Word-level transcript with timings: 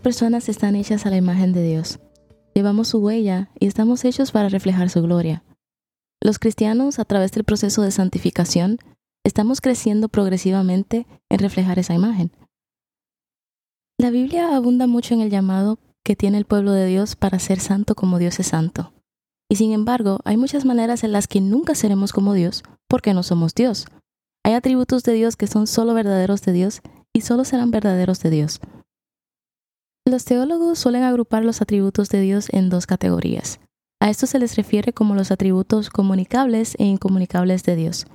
Las 0.00 0.14
personas 0.14 0.48
están 0.48 0.76
hechas 0.76 1.04
a 1.04 1.10
la 1.10 1.18
imagen 1.18 1.52
de 1.52 1.62
Dios. 1.62 2.00
Llevamos 2.54 2.88
su 2.88 3.00
huella 3.00 3.50
y 3.60 3.66
estamos 3.66 4.02
hechos 4.06 4.32
para 4.32 4.48
reflejar 4.48 4.88
su 4.88 5.02
gloria. 5.02 5.44
Los 6.22 6.38
cristianos, 6.38 6.98
a 6.98 7.04
través 7.04 7.32
del 7.32 7.44
proceso 7.44 7.82
de 7.82 7.90
santificación, 7.90 8.78
estamos 9.26 9.60
creciendo 9.60 10.08
progresivamente 10.08 11.06
en 11.28 11.38
reflejar 11.38 11.78
esa 11.78 11.92
imagen. 11.92 12.32
La 13.98 14.08
Biblia 14.08 14.56
abunda 14.56 14.86
mucho 14.86 15.12
en 15.12 15.20
el 15.20 15.28
llamado 15.28 15.78
que 16.02 16.16
tiene 16.16 16.38
el 16.38 16.46
pueblo 16.46 16.72
de 16.72 16.86
Dios 16.86 17.14
para 17.14 17.38
ser 17.38 17.60
santo 17.60 17.94
como 17.94 18.18
Dios 18.18 18.40
es 18.40 18.46
santo. 18.46 18.94
Y 19.50 19.56
sin 19.56 19.72
embargo, 19.72 20.20
hay 20.24 20.38
muchas 20.38 20.64
maneras 20.64 21.04
en 21.04 21.12
las 21.12 21.28
que 21.28 21.42
nunca 21.42 21.74
seremos 21.74 22.14
como 22.14 22.32
Dios 22.32 22.62
porque 22.88 23.12
no 23.12 23.22
somos 23.22 23.54
Dios. 23.54 23.84
Hay 24.46 24.54
atributos 24.54 25.02
de 25.02 25.12
Dios 25.12 25.36
que 25.36 25.46
son 25.46 25.66
solo 25.66 25.92
verdaderos 25.92 26.40
de 26.40 26.52
Dios 26.52 26.80
y 27.12 27.20
solo 27.20 27.44
serán 27.44 27.70
verdaderos 27.70 28.20
de 28.20 28.30
Dios. 28.30 28.60
Los 30.06 30.24
teólogos 30.24 30.78
suelen 30.78 31.02
agrupar 31.02 31.44
los 31.44 31.60
atributos 31.60 32.08
de 32.08 32.20
Dios 32.20 32.48
en 32.52 32.68
dos 32.68 32.86
categorías. 32.86 33.60
A 34.00 34.08
esto 34.08 34.26
se 34.26 34.38
les 34.38 34.56
refiere 34.56 34.92
como 34.92 35.14
los 35.14 35.30
atributos 35.30 35.90
comunicables 35.90 36.74
e 36.78 36.84
incomunicables 36.84 37.62
de 37.64 37.76
Dios. 37.76 38.06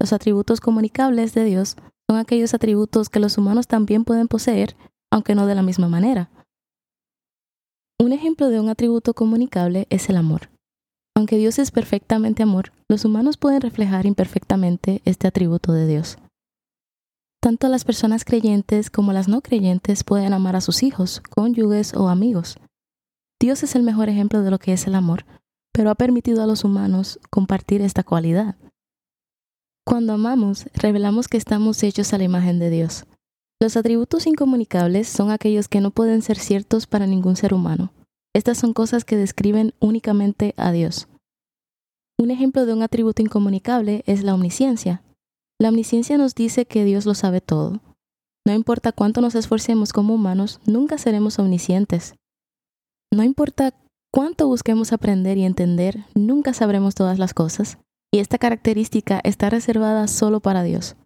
Los 0.00 0.12
atributos 0.12 0.60
comunicables 0.60 1.32
de 1.34 1.44
Dios 1.44 1.76
son 2.08 2.18
aquellos 2.18 2.52
atributos 2.52 3.08
que 3.08 3.20
los 3.20 3.38
humanos 3.38 3.68
también 3.68 4.04
pueden 4.04 4.26
poseer, 4.26 4.76
aunque 5.12 5.34
no 5.36 5.46
de 5.46 5.54
la 5.54 5.62
misma 5.62 5.88
manera. 5.88 6.30
Un 8.00 8.12
ejemplo 8.12 8.48
de 8.48 8.58
un 8.58 8.68
atributo 8.68 9.14
comunicable 9.14 9.86
es 9.90 10.08
el 10.08 10.16
amor. 10.16 10.50
Aunque 11.14 11.36
Dios 11.36 11.58
es 11.58 11.70
perfectamente 11.70 12.42
amor, 12.42 12.72
los 12.88 13.04
humanos 13.04 13.36
pueden 13.36 13.60
reflejar 13.60 14.06
imperfectamente 14.06 15.02
este 15.04 15.28
atributo 15.28 15.72
de 15.72 15.86
Dios. 15.86 16.16
Tanto 17.42 17.68
las 17.68 17.84
personas 17.84 18.26
creyentes 18.26 18.90
como 18.90 19.14
las 19.14 19.26
no 19.26 19.40
creyentes 19.40 20.04
pueden 20.04 20.34
amar 20.34 20.56
a 20.56 20.60
sus 20.60 20.82
hijos, 20.82 21.22
cónyuges 21.30 21.94
o 21.94 22.10
amigos. 22.10 22.58
Dios 23.40 23.62
es 23.62 23.74
el 23.74 23.82
mejor 23.82 24.10
ejemplo 24.10 24.42
de 24.42 24.50
lo 24.50 24.58
que 24.58 24.74
es 24.74 24.86
el 24.86 24.94
amor, 24.94 25.24
pero 25.72 25.90
ha 25.90 25.94
permitido 25.94 26.42
a 26.42 26.46
los 26.46 26.64
humanos 26.64 27.18
compartir 27.30 27.80
esta 27.80 28.02
cualidad. 28.02 28.56
Cuando 29.86 30.12
amamos, 30.12 30.66
revelamos 30.74 31.28
que 31.28 31.38
estamos 31.38 31.82
hechos 31.82 32.12
a 32.12 32.18
la 32.18 32.24
imagen 32.24 32.58
de 32.58 32.68
Dios. 32.68 33.06
Los 33.58 33.78
atributos 33.78 34.26
incomunicables 34.26 35.08
son 35.08 35.30
aquellos 35.30 35.68
que 35.68 35.80
no 35.80 35.90
pueden 35.90 36.20
ser 36.20 36.38
ciertos 36.38 36.86
para 36.86 37.06
ningún 37.06 37.36
ser 37.36 37.54
humano. 37.54 37.94
Estas 38.34 38.58
son 38.58 38.74
cosas 38.74 39.06
que 39.06 39.16
describen 39.16 39.72
únicamente 39.80 40.54
a 40.58 40.72
Dios. 40.72 41.08
Un 42.18 42.30
ejemplo 42.30 42.66
de 42.66 42.74
un 42.74 42.82
atributo 42.82 43.22
incomunicable 43.22 44.02
es 44.06 44.22
la 44.22 44.34
omnisciencia, 44.34 45.02
la 45.60 45.68
omnisciencia 45.68 46.16
nos 46.16 46.34
dice 46.34 46.64
que 46.64 46.84
Dios 46.84 47.04
lo 47.04 47.14
sabe 47.14 47.40
todo. 47.42 47.80
No 48.46 48.54
importa 48.54 48.92
cuánto 48.92 49.20
nos 49.20 49.34
esforcemos 49.34 49.92
como 49.92 50.14
humanos, 50.14 50.58
nunca 50.64 50.96
seremos 50.96 51.38
omniscientes. 51.38 52.14
No 53.12 53.22
importa 53.22 53.74
cuánto 54.10 54.46
busquemos 54.46 54.94
aprender 54.94 55.36
y 55.36 55.44
entender, 55.44 56.06
nunca 56.14 56.54
sabremos 56.54 56.94
todas 56.94 57.18
las 57.18 57.34
cosas, 57.34 57.78
y 58.10 58.20
esta 58.20 58.38
característica 58.38 59.20
está 59.22 59.50
reservada 59.50 60.08
solo 60.08 60.40
para 60.40 60.62
Dios. 60.62 60.96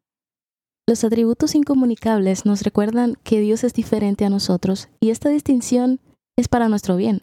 Los 0.88 1.02
atributos 1.02 1.56
incomunicables 1.56 2.46
nos 2.46 2.62
recuerdan 2.62 3.16
que 3.24 3.40
Dios 3.40 3.64
es 3.64 3.72
diferente 3.72 4.24
a 4.24 4.30
nosotros, 4.30 4.88
y 5.00 5.10
esta 5.10 5.30
distinción 5.30 6.00
es 6.38 6.46
para 6.46 6.68
nuestro 6.68 6.96
bien. 6.96 7.22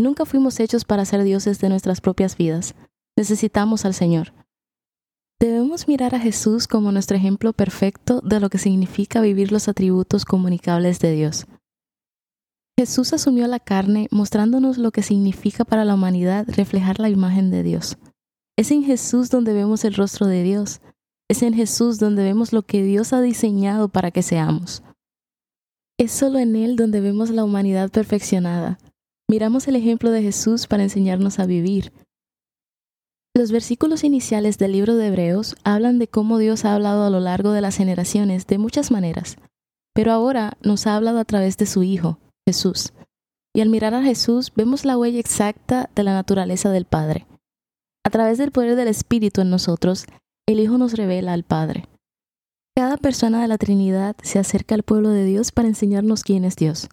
Nunca 0.00 0.24
fuimos 0.24 0.58
hechos 0.60 0.86
para 0.86 1.04
ser 1.04 1.24
dioses 1.24 1.60
de 1.60 1.68
nuestras 1.68 2.00
propias 2.00 2.36
vidas. 2.38 2.74
Necesitamos 3.18 3.84
al 3.84 3.92
Señor. 3.92 4.32
Debemos 5.44 5.88
mirar 5.88 6.14
a 6.14 6.20
Jesús 6.20 6.66
como 6.66 6.90
nuestro 6.90 7.18
ejemplo 7.18 7.52
perfecto 7.52 8.22
de 8.22 8.40
lo 8.40 8.48
que 8.48 8.56
significa 8.56 9.20
vivir 9.20 9.52
los 9.52 9.68
atributos 9.68 10.24
comunicables 10.24 11.00
de 11.00 11.12
Dios. 11.12 11.44
Jesús 12.78 13.12
asumió 13.12 13.46
la 13.46 13.60
carne 13.60 14.08
mostrándonos 14.10 14.78
lo 14.78 14.90
que 14.90 15.02
significa 15.02 15.66
para 15.66 15.84
la 15.84 15.96
humanidad 15.96 16.46
reflejar 16.48 16.98
la 16.98 17.10
imagen 17.10 17.50
de 17.50 17.62
Dios. 17.62 17.98
Es 18.56 18.70
en 18.70 18.84
Jesús 18.84 19.28
donde 19.28 19.52
vemos 19.52 19.84
el 19.84 19.92
rostro 19.92 20.26
de 20.26 20.42
Dios. 20.42 20.80
Es 21.28 21.42
en 21.42 21.52
Jesús 21.52 21.98
donde 21.98 22.22
vemos 22.22 22.54
lo 22.54 22.62
que 22.62 22.82
Dios 22.82 23.12
ha 23.12 23.20
diseñado 23.20 23.90
para 23.90 24.10
que 24.10 24.22
seamos. 24.22 24.82
Es 25.98 26.10
solo 26.10 26.38
en 26.38 26.56
Él 26.56 26.74
donde 26.74 27.02
vemos 27.02 27.28
la 27.28 27.44
humanidad 27.44 27.90
perfeccionada. 27.90 28.78
Miramos 29.28 29.68
el 29.68 29.76
ejemplo 29.76 30.10
de 30.10 30.22
Jesús 30.22 30.66
para 30.66 30.84
enseñarnos 30.84 31.38
a 31.38 31.44
vivir, 31.44 31.92
los 33.36 33.50
versículos 33.50 34.04
iniciales 34.04 34.58
del 34.58 34.72
libro 34.72 34.94
de 34.94 35.08
Hebreos 35.08 35.56
hablan 35.64 35.98
de 35.98 36.06
cómo 36.06 36.38
Dios 36.38 36.64
ha 36.64 36.74
hablado 36.74 37.04
a 37.04 37.10
lo 37.10 37.18
largo 37.18 37.50
de 37.50 37.60
las 37.60 37.76
generaciones 37.76 38.46
de 38.46 38.58
muchas 38.58 38.92
maneras, 38.92 39.38
pero 39.92 40.12
ahora 40.12 40.56
nos 40.62 40.86
ha 40.86 40.94
hablado 40.94 41.18
a 41.18 41.24
través 41.24 41.56
de 41.56 41.66
su 41.66 41.82
Hijo, 41.82 42.18
Jesús. 42.46 42.92
Y 43.52 43.60
al 43.60 43.70
mirar 43.70 43.94
a 43.94 44.02
Jesús 44.02 44.52
vemos 44.54 44.84
la 44.84 44.96
huella 44.96 45.18
exacta 45.18 45.90
de 45.96 46.04
la 46.04 46.14
naturaleza 46.14 46.70
del 46.70 46.84
Padre. 46.84 47.26
A 48.06 48.10
través 48.10 48.38
del 48.38 48.52
poder 48.52 48.76
del 48.76 48.88
Espíritu 48.88 49.40
en 49.40 49.50
nosotros, 49.50 50.06
el 50.46 50.60
Hijo 50.60 50.78
nos 50.78 50.92
revela 50.92 51.32
al 51.32 51.42
Padre. 51.42 51.88
Cada 52.76 52.96
persona 52.96 53.42
de 53.42 53.48
la 53.48 53.58
Trinidad 53.58 54.16
se 54.22 54.38
acerca 54.38 54.76
al 54.76 54.82
pueblo 54.84 55.08
de 55.08 55.24
Dios 55.24 55.50
para 55.50 55.68
enseñarnos 55.68 56.22
quién 56.22 56.44
es 56.44 56.54
Dios. 56.54 56.88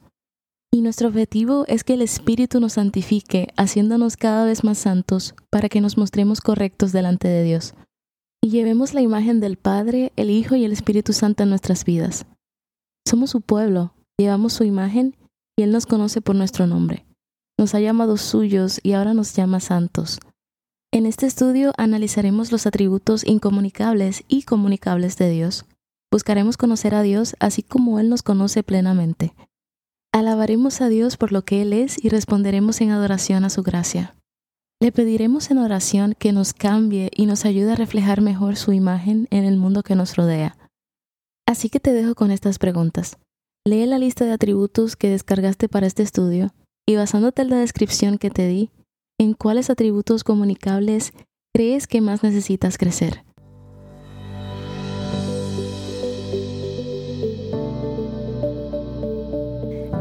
Y 0.74 0.82
nuestro 0.82 1.10
objetivo 1.10 1.66
es 1.68 1.84
que 1.84 1.96
el 1.96 2.02
Espíritu 2.02 2.62
nos 2.62 2.74
santifique, 2.74 3.50
haciéndonos 3.58 4.16
cada 4.16 4.46
vez 4.46 4.64
más 4.64 4.78
santos, 4.78 5.36
para 5.50 5.68
que 5.68 5.82
nos 5.82 5.98
mostremos 5.98 6.40
correctos 6.40 6.94
delante 6.94 7.28
de 7.28 7.44
Dios. 7.44 7.74
Y 8.42 8.52
llevemos 8.52 8.94
la 8.94 9.02
imagen 9.02 9.42
del 9.42 9.58
Padre, 9.58 10.14
el 10.16 10.30
Hijo 10.30 10.56
y 10.56 10.64
el 10.64 10.72
Espíritu 10.72 11.12
Santo 11.12 11.44
en 11.44 11.50
nuestras 11.50 11.84
vidas. 11.84 12.26
Somos 13.06 13.32
su 13.32 13.42
pueblo, 13.42 13.94
llevamos 14.18 14.54
su 14.54 14.64
imagen 14.64 15.18
y 15.58 15.64
Él 15.64 15.72
nos 15.72 15.86
conoce 15.86 16.22
por 16.22 16.38
nuestro 16.38 16.68
nombre. 16.68 17.06
Nos 17.60 17.76
ha 17.76 17.82
llamado 17.82 18.16
suyos 18.16 18.80
y 18.82 18.94
ahora 18.94 19.14
nos 19.14 19.36
llama 19.36 19.60
santos. 19.60 20.20
En 20.94 21.06
este 21.06 21.26
estudio 21.26 21.74
analizaremos 21.78 22.54
los 22.54 22.66
atributos 22.66 23.26
incomunicables 23.28 24.24
y 24.30 24.44
comunicables 24.44 25.18
de 25.18 25.30
Dios. 25.30 25.66
Buscaremos 26.12 26.56
conocer 26.56 26.96
a 26.96 27.02
Dios 27.02 27.36
así 27.40 27.62
como 27.62 28.00
Él 28.00 28.10
nos 28.10 28.24
conoce 28.24 28.64
plenamente. 28.64 29.34
Alabaremos 30.14 30.82
a 30.82 30.90
Dios 30.90 31.16
por 31.16 31.32
lo 31.32 31.44
que 31.44 31.62
Él 31.62 31.72
es 31.72 32.04
y 32.04 32.10
responderemos 32.10 32.82
en 32.82 32.92
adoración 32.92 33.46
a 33.46 33.50
su 33.50 33.64
gracia. 33.64 34.14
Le 34.82 34.92
pediremos 34.92 35.52
en 35.52 35.58
oración 35.58 36.16
que 36.20 36.34
nos 36.34 36.54
cambie 36.54 37.10
y 37.16 37.28
nos 37.28 37.46
ayude 37.46 37.72
a 37.72 37.76
reflejar 37.76 38.20
mejor 38.20 38.58
su 38.58 38.74
imagen 38.74 39.28
en 39.32 39.46
el 39.46 39.56
mundo 39.56 39.84
que 39.84 39.96
nos 39.96 40.18
rodea. 40.18 40.58
Así 41.48 41.70
que 41.70 41.80
te 41.80 41.94
dejo 41.94 42.14
con 42.14 42.30
estas 42.30 42.60
preguntas. 42.60 43.18
Lee 43.66 43.86
la 43.86 44.00
lista 44.00 44.26
de 44.26 44.34
atributos 44.34 44.98
que 44.98 45.10
descargaste 45.10 45.70
para 45.70 45.88
este 45.88 46.04
estudio 46.04 46.54
y 46.86 46.98
basándote 46.98 47.44
en 47.44 47.50
la 47.50 47.58
descripción 47.58 48.18
que 48.18 48.32
te 48.32 48.48
di, 48.48 48.72
¿en 49.18 49.34
cuáles 49.34 49.70
atributos 49.70 50.26
comunicables 50.26 51.14
crees 51.54 51.88
que 51.88 52.02
más 52.02 52.22
necesitas 52.22 52.78
crecer? 52.78 53.24